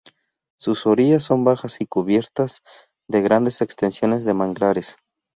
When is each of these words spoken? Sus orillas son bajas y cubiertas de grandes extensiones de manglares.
Sus 0.59 0.87
orillas 0.87 1.21
son 1.21 1.43
bajas 1.43 1.79
y 1.79 1.85
cubiertas 1.85 2.61
de 3.07 3.21
grandes 3.21 3.61
extensiones 3.61 4.23
de 4.25 4.33
manglares. 4.33 4.97